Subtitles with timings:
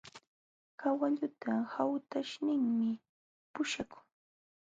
[0.79, 2.91] Kawalluta haytaśhtinmi
[3.53, 4.03] puśhakun.